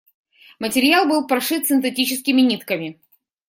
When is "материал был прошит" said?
0.57-1.67